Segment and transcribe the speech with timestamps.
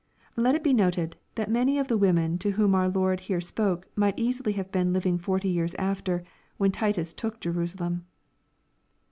[0.35, 3.87] ]Let it be noted, that many of tlie women to whom our Lord here spoke,
[3.95, 6.23] might easily have been hving forty years atter,
[6.57, 8.07] when Titus took Jerusalem.